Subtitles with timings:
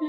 [0.00, 0.06] How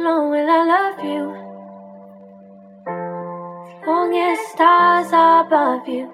[0.00, 1.34] long will I love you?
[3.66, 6.10] As long as stars above you.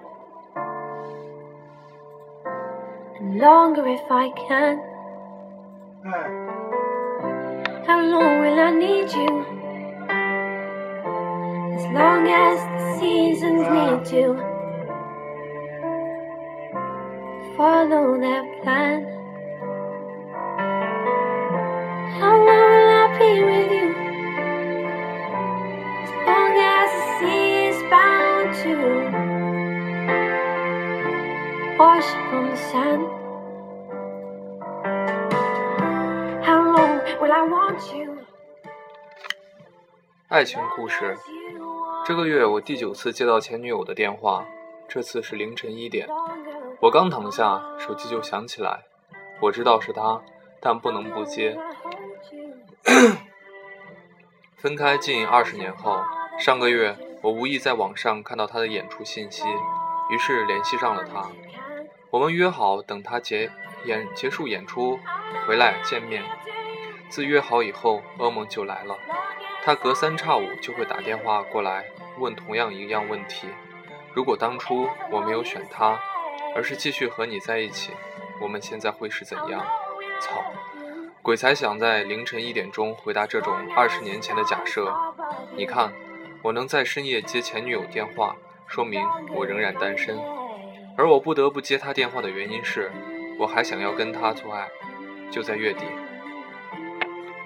[3.38, 4.90] Longer if I can.
[7.90, 9.32] How long will I need you?
[11.76, 14.22] As long as the seasons need to
[17.56, 18.96] follow that plan.
[22.20, 23.88] How long will I be with you?
[26.04, 28.74] As long as the sea is bound to
[31.76, 33.19] wash upon the sand.
[40.28, 41.16] 爱情故事。
[42.04, 44.44] 这个月我第九次接到前女友的电话，
[44.86, 46.06] 这次是凌晨一点。
[46.80, 48.80] 我刚躺下，手机就响起来。
[49.40, 50.20] 我知道是她，
[50.60, 51.58] 但不能不接。
[54.58, 56.02] 分开近二十年后，
[56.38, 59.44] 上个月我无意在网上看到她的演出信息，
[60.10, 61.30] 于是联系上了她。
[62.10, 63.50] 我们约好等她结
[63.86, 65.00] 演结束演出
[65.46, 66.22] 回来见面。
[67.10, 68.96] 自约好以后，噩梦就来了。
[69.62, 71.84] 他隔三差五就会打电话过来
[72.18, 73.48] 问同样一样问题：
[74.14, 76.00] 如果当初我没有选他，
[76.54, 77.92] 而是继续和你在一起，
[78.40, 79.60] 我们现在会是怎样？
[80.20, 80.42] 操！
[81.20, 84.90] 鬼才想在凌晨一点钟回答这种二十年前的假设。
[85.54, 85.92] 你看，
[86.42, 90.18] 我能在深夜接前女友电话，说明我仍然单身。
[90.96, 92.90] 而我不得不接她电话的原因是，
[93.38, 94.68] 我还想要跟她做爱。
[95.30, 95.84] 就在月底，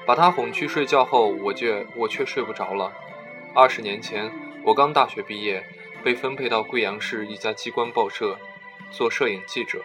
[0.07, 2.93] 把他哄去睡觉后，我却我却睡不着了。
[3.55, 4.31] 二十年前，
[4.65, 5.65] 我刚大学毕业，
[6.03, 8.39] 被分配到贵阳市一家机关报社
[8.91, 9.83] 做摄影记者。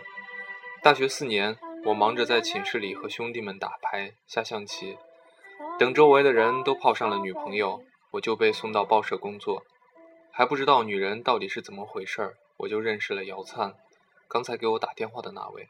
[0.81, 4.97] 大学四年，我忙着在寝室里和兄弟们打牌、下象棋，
[5.77, 7.81] 等周围的人都泡上了女朋友，
[8.11, 9.63] 我就被送到报社工作。
[10.31, 13.73] 还不知道女人到底是怎么回事儿，我就认识了姚灿，
[14.27, 15.67] 刚才给我打电话的那位。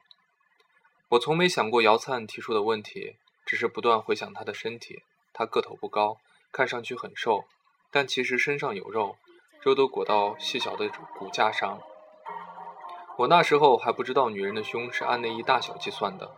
[1.10, 3.16] 我从没想过姚灿提出的问题，
[3.50, 5.02] 只是不断回想他的身体。
[5.34, 6.18] 他个头不高，
[6.52, 7.46] 看上去很瘦，
[7.90, 9.16] 但其实身上有肉，
[9.64, 10.88] 肉都裹到细小的
[11.18, 11.80] 骨架上。
[13.18, 16.30] 我那时候还不知道女人的胸是按内衣大小计算的，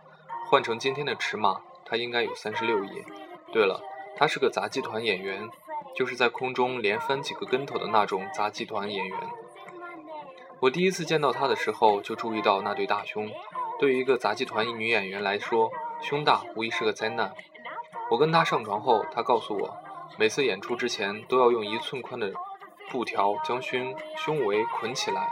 [0.48, 3.04] 换成今天的尺码，她应该有三十六亿。
[3.52, 3.82] 对了，
[4.16, 5.50] 她是个杂技团演员，
[5.94, 9.18] 就是在空中连翻几个跟头的那种杂技团演员。
[10.60, 13.30] 我第一次见到她的时候，就注意到那对大胸。
[13.82, 15.68] 对于一个杂技团一女演员来说，
[16.00, 17.34] 胸大无疑是个灾难。
[18.12, 19.76] 我跟她上床后，她告诉我，
[20.16, 22.32] 每次演出之前都要用一寸宽的
[22.92, 25.28] 布条将胸胸围捆起来，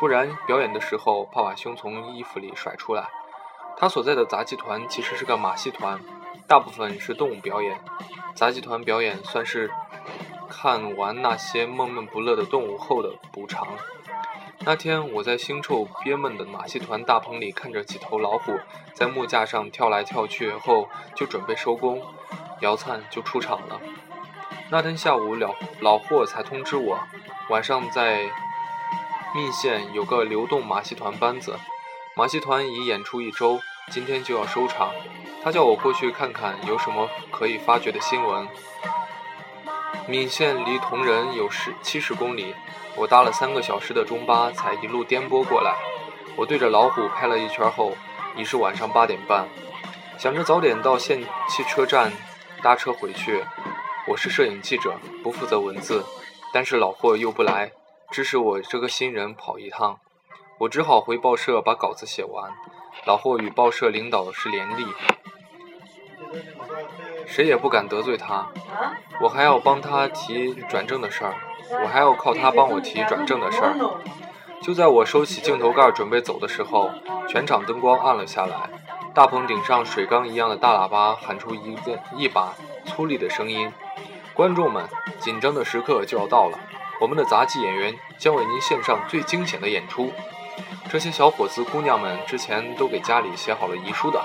[0.00, 3.06] 不然表演的时候怕把胸从衣服里甩出来。
[3.76, 6.00] 她所在的杂技团其实是个马戏团，
[6.48, 7.78] 大部分是动物表演。
[8.34, 9.70] 杂技团表演算是
[10.50, 13.68] 看完那些闷闷不乐的动物后的补偿。
[14.66, 18.58] 那天我在腥臭憋闷的马戏团大棚里看着几头老虎
[18.94, 22.00] 在木架上跳来跳去后，就准备收工，
[22.60, 23.78] 姚灿就出场了。
[24.70, 26.98] 那天下午老老霍才通知我，
[27.50, 28.22] 晚上在
[29.34, 31.58] 密县有个流动马戏团班子，
[32.16, 33.60] 马戏团已演出一周，
[33.90, 34.92] 今天就要收场。
[35.42, 38.48] 他叫我过去看看有什么可以发掘的新闻。
[40.08, 42.54] 闽县离铜仁有十七十公里。
[42.96, 45.74] 我搭了三个小时的中巴，才一路颠簸过来。
[46.36, 47.96] 我对着老虎拍了一圈后，
[48.36, 49.46] 已是晚上八点半。
[50.18, 52.12] 想着早点到县汽车站
[52.62, 53.44] 搭车回去。
[54.06, 56.04] 我是摄影记者，不负责文字，
[56.52, 57.72] 但是老霍又不来，
[58.10, 59.98] 支持我这个新人跑一趟。
[60.58, 62.52] 我只好回报社把稿子写完。
[63.06, 64.86] 老霍与报社领导是连立，
[67.26, 68.48] 谁也不敢得罪他。
[69.20, 71.34] 我还要帮他提转正的事儿。
[71.70, 73.74] 我还要靠他帮我提转正的事儿。
[74.62, 76.90] 就在我收起镜头盖准备走的时候，
[77.28, 78.56] 全场灯光暗了下来，
[79.12, 82.54] 大棚顶上水缸一样的大喇叭喊出一个一把
[82.86, 83.70] 粗粝的声音
[84.32, 84.88] ：“观众们，
[85.18, 86.58] 紧张的时刻就要到了，
[87.00, 90.10] 我们的杂技演员将为您献上最惊险的演出。”
[90.90, 94.22] 这些小伙子姑娘们之前都给家里写好了遗书的。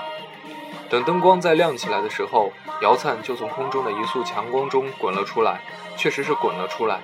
[0.90, 2.52] 等灯光再亮起来的时候，
[2.82, 5.60] 姚灿就从空中的一束强光中滚了出来，
[5.96, 7.00] 确实是滚了出来。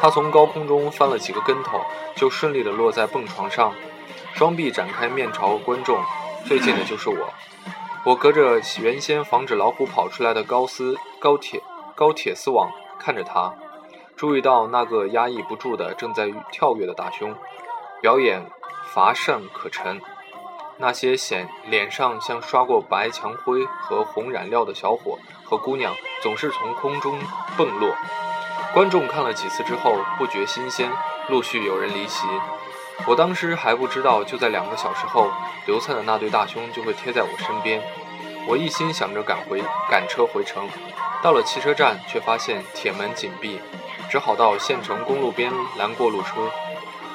[0.00, 1.80] 他从高空中翻了几个跟头，
[2.16, 3.72] 就顺利地落在蹦床上，
[4.34, 6.02] 双臂展开面朝观众，
[6.44, 7.32] 最近的就是我。
[8.04, 11.62] 我隔着原先防止老虎跑出来的高丝高铁
[11.94, 12.68] 高铁丝网
[12.98, 13.54] 看着他，
[14.16, 17.32] 注意到那个压抑不住的正在跳跃的大胸，
[18.00, 18.44] 表演
[18.92, 20.00] 乏善可陈。
[20.78, 27.18] 那些显脸上像刷过白墙灰和红染料的小伙和姑娘，总是从空中
[27.56, 27.94] 蹦落。
[28.74, 30.90] 观众看了几次之后，不觉新鲜，
[31.28, 32.26] 陆续有人离席。
[33.06, 35.30] 我当时还不知道，就在两个小时后，
[35.66, 37.82] 刘灿的那对大胸就会贴在我身边。
[38.46, 40.68] 我一心想着赶回赶车回城，
[41.22, 43.60] 到了汽车站，却发现铁门紧闭，
[44.10, 46.50] 只好到县城公路边拦过路车。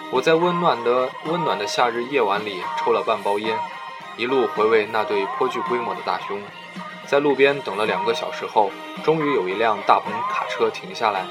[0.10, 3.58] 我在温暖的温暖的夏日夜晚里抽了半包烟，
[4.16, 6.42] 一路回味那对颇具规模的大胸。
[7.06, 8.72] 在路边等了两个小时后，
[9.04, 11.26] 终于有一辆大篷卡车停下来。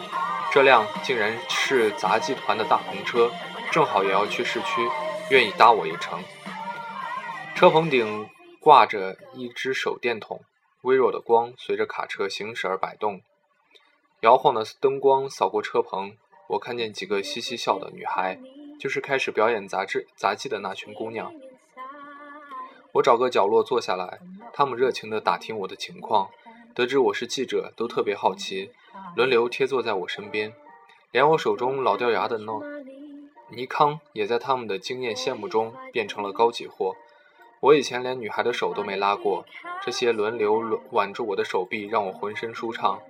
[0.53, 3.31] 这辆竟然是杂技团的大篷车，
[3.73, 4.87] 正好也要去市区，
[5.31, 6.23] 愿意搭我一程。
[7.55, 8.29] 车棚顶
[8.61, 10.43] 挂着一只手电筒，
[10.83, 13.23] 微弱的光随着卡车行驶而摆动，
[14.21, 16.17] 摇晃的灯光扫过车棚，
[16.49, 18.39] 我看见几个嘻嘻笑的女孩。
[18.79, 21.33] 就是开始表演杂志杂技的那群姑娘，
[22.93, 24.21] 我找个角落坐下来，
[24.53, 26.31] 她们热情地打听我的情况，
[26.75, 28.71] 得知我是记者，都特别好奇，
[29.15, 30.53] 轮流贴坐在我身边，
[31.11, 32.63] 连我手中老掉牙的诺
[33.49, 36.95] 尼康也在他们的惊艳羡慕中变成了高级货。
[37.61, 39.47] 我以前连女孩的手都没拉过，
[39.83, 43.01] 这些轮流挽住我的手臂，让我浑身舒畅，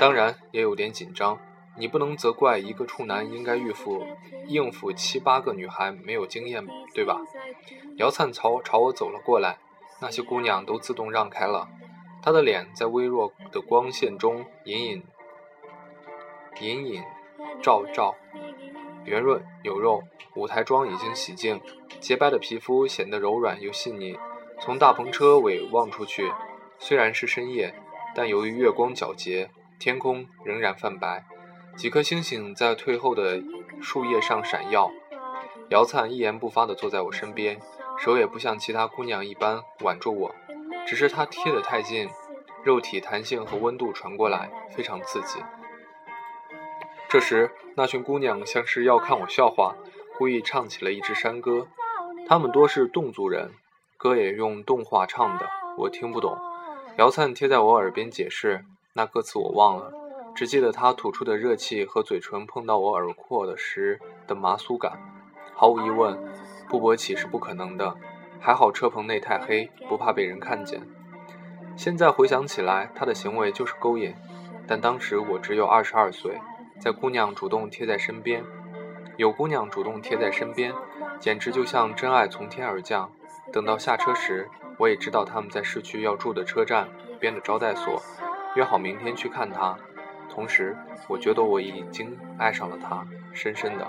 [0.00, 1.38] 当然也有点紧张。
[1.78, 4.04] 你不能责怪一个处男应该应付
[4.46, 7.20] 应付七八个女孩没有经验，对吧？
[7.96, 9.58] 姚灿朝朝我走了过来，
[10.00, 11.68] 那些姑娘都自动让开了。
[12.20, 15.02] 他的脸在微弱的光线中隐隐
[16.60, 17.02] 隐隐
[17.62, 18.14] 照照，
[19.04, 20.02] 圆润有肉。
[20.34, 21.60] 舞台妆已经洗净，
[22.00, 24.16] 洁白的皮肤显得柔软又细腻。
[24.60, 26.32] 从大篷车尾望出去，
[26.78, 27.74] 虽然是深夜，
[28.14, 31.24] 但由于月光皎洁，天空仍然泛白。
[31.78, 33.40] 几颗星星在退后的
[33.80, 34.90] 树叶上闪耀。
[35.68, 37.60] 姚灿一言不发地坐在我身边，
[37.96, 40.34] 手也不像其他姑娘一般挽住我，
[40.88, 42.08] 只是他贴得太近，
[42.64, 45.38] 肉体弹性和温度传过来，非常刺激。
[47.08, 49.76] 这时，那群姑娘像是要看我笑话，
[50.18, 51.68] 故意唱起了一支山歌。
[52.26, 53.52] 她们多是侗族人，
[53.96, 56.36] 歌也用侗话唱的，我听不懂。
[56.96, 58.64] 姚灿贴在我耳边解释，
[58.94, 59.92] 那歌词我忘了。
[60.38, 64.92] 只记得他吐出的热气和嘴唇碰到我耳廓的时的麻酥感。
[65.52, 66.16] 毫无疑问，
[66.68, 67.92] 不勃起是不可能的。
[68.38, 70.80] 还好车棚内太黑，不怕被人看见。
[71.76, 74.14] 现在回想起来，他的行为就是勾引。
[74.64, 76.38] 但当时我只有二十二岁，
[76.78, 78.44] 在姑娘主动贴在身边，
[79.16, 80.72] 有姑娘主动贴在身边，
[81.18, 83.10] 简直就像真爱从天而降。
[83.52, 84.48] 等到下车时，
[84.78, 86.88] 我也知道他们在市区要住的车站
[87.18, 88.00] 边的招待所，
[88.54, 89.76] 约好明天去看他。
[90.38, 90.76] 同时，
[91.08, 93.84] 我觉得我已经爱上了他，深深的。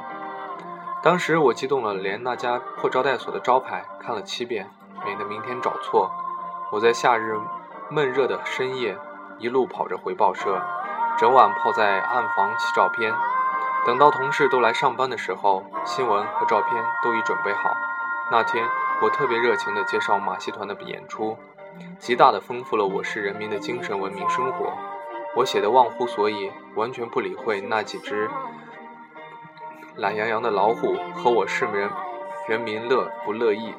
[1.03, 4.67] 当时我激动了，连那家破招待所的招牌看了七遍，
[5.05, 6.09] 免得明天找错。
[6.71, 7.37] 我在夏日
[7.91, 8.97] 闷热的深夜，
[9.37, 10.59] 一路跑着回报社，
[11.19, 13.13] 整晚泡在暗房洗照片。
[13.85, 17.77] 等到同事都来上班的时候，新闻和照片都已准备好。
[18.31, 18.67] 那天，
[19.03, 21.37] 我特别热情地介绍马戏团的演出，
[21.99, 24.73] 极大地丰富了我市人民的精神文明生活。
[25.35, 28.29] 我写的忘乎所以，完全不理会那几只
[29.95, 31.89] 懒洋洋的老虎和我市民
[32.47, 33.73] 人民乐不乐意。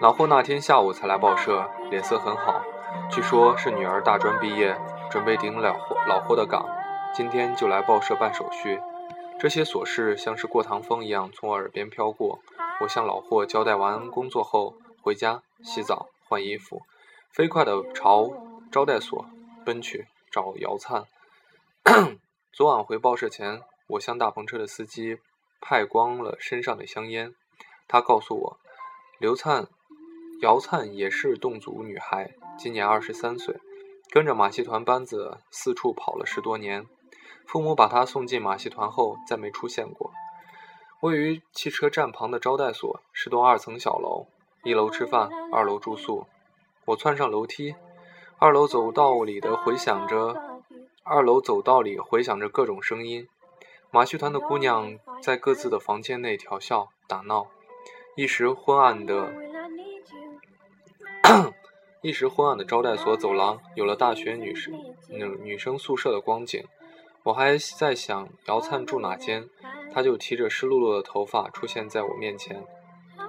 [0.00, 2.62] 老霍那天下午才来报社，脸色很好，
[3.10, 4.74] 据说是女儿大专毕业，
[5.10, 6.66] 准备顶老霍老霍的岗，
[7.12, 8.80] 今天就来报社办手续。
[9.38, 12.40] 这些琐事像是过堂风一样从我耳边飘过。
[12.80, 16.82] 我向老霍交代完工作后，回家洗澡换衣服，
[17.30, 18.30] 飞快地朝。
[18.70, 19.26] 招待所
[19.64, 21.04] 奔去找姚灿。
[22.52, 25.18] 昨晚回报社前，我向大篷车的司机
[25.60, 27.34] 派光了身上的香烟。
[27.88, 28.58] 他告诉我，
[29.18, 29.66] 刘灿、
[30.40, 33.58] 姚灿也是侗族女孩，今年二十三岁，
[34.10, 36.86] 跟着马戏团班子四处跑了十多年。
[37.46, 40.12] 父母把她送进马戏团后，再没出现过。
[41.00, 44.28] 位于汽车站旁的招待所是栋二层小楼，
[44.62, 46.28] 一楼吃饭，二楼住宿。
[46.84, 47.74] 我窜上楼梯。
[48.42, 50.34] 二楼走道里的回响着，
[51.02, 53.28] 二楼走道里回响着各种声音。
[53.90, 57.48] 马戏团的姑娘在各自的房间内调笑打闹，
[58.16, 59.30] 一时昏暗的，
[62.00, 64.72] 一时昏暗的招待所走廊有了大学女生
[65.42, 66.64] 女生宿舍的光景。
[67.24, 69.50] 我还在想姚灿住哪间，
[69.92, 72.64] 他就提着湿漉漉的头发出现在我面前。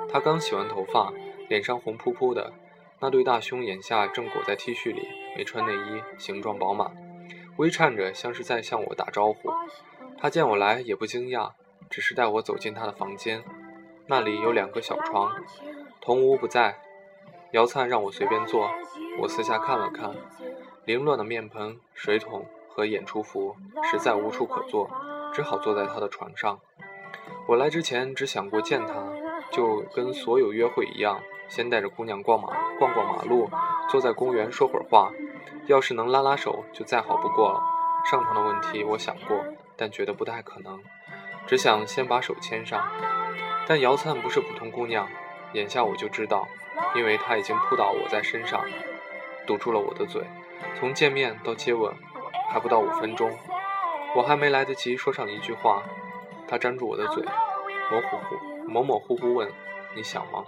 [0.10, 1.12] 他刚洗完头发，
[1.50, 2.54] 脸上红扑扑的，
[3.02, 6.96] 那对大胸眼下正裹在 T 恤里，没穿内衣，形状饱满，
[7.58, 9.50] 微颤着，像是在向我打招呼。
[10.20, 11.52] 他见我来也不惊讶，
[11.90, 13.44] 只是带我走进他的房间，
[14.06, 15.34] 那里有两个小床，
[16.00, 16.80] 童无不在。
[17.54, 18.70] 姚灿让我随便坐，
[19.20, 20.16] 我四下看了看，
[20.86, 23.56] 凌乱的面盆、水桶和演出服，
[23.92, 24.90] 实在无处可坐，
[25.34, 26.60] 只好坐在他的床上。
[27.48, 29.12] 我来之前只想过见他，
[29.52, 32.48] 就跟所有约会一样，先带着姑娘逛马
[32.80, 33.50] 逛逛马路，
[33.90, 35.12] 坐在公园说会儿话，
[35.68, 37.62] 要是能拉拉手就再好不过了。
[38.06, 39.38] 上床的问题我想过，
[39.76, 40.80] 但觉得不太可能，
[41.46, 42.82] 只想先把手牵上。
[43.68, 45.06] 但姚灿不是普通姑娘，
[45.52, 46.48] 眼下我就知道。
[46.96, 48.64] 因为他已经扑倒我在身上，
[49.46, 50.24] 堵住了我的嘴。
[50.80, 51.94] 从见面到接吻，
[52.50, 53.30] 还不到五分钟，
[54.16, 55.84] 我还没来得及说上一句话，
[56.48, 57.24] 他粘住我的嘴，
[57.92, 58.36] 模糊糊、
[58.68, 59.52] 模模糊糊问
[59.96, 60.46] ：“你想吗？”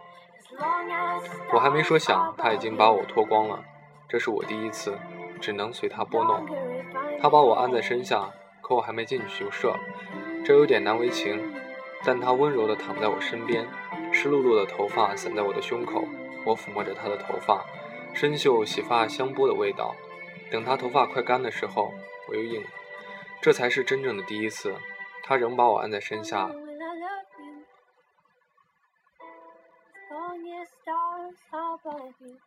[1.54, 3.64] 我还没说想，他已经把我脱光了。
[4.08, 4.98] 这是我第一次，
[5.42, 6.46] 只能随他拨弄。
[7.22, 8.30] 他把我按在身下，
[8.62, 9.80] 可我还没进去就射了，
[10.46, 11.54] 这有点难为情。
[12.06, 13.66] 但他温柔地躺在我身边，
[14.12, 16.04] 湿漉漉的头发散在我的胸口。
[16.46, 17.64] 我抚摸着他的头发，
[18.14, 19.96] 深嗅洗发香波的味道。
[20.52, 21.94] 等他头发快干的时候，
[22.28, 22.68] 我又硬了。
[23.42, 24.76] 这才是真正的第一次。
[25.24, 26.52] 他仍把我按在身下。
[30.44, 32.38] Your stars above you.